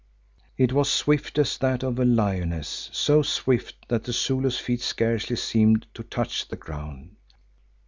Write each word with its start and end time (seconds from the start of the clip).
It 0.57 0.73
was 0.73 0.89
swift 0.91 1.37
as 1.37 1.59
that 1.59 1.83
of 1.83 1.99
a 1.99 2.05
lioness, 2.05 2.89
so 2.91 3.21
swift 3.21 3.87
that 3.89 4.05
the 4.05 4.11
Zulu's 4.13 4.57
feet 4.57 4.81
scarcely 4.81 5.35
seemed 5.35 5.85
to 5.93 6.01
touch 6.01 6.47
the 6.47 6.57
ground. 6.57 7.17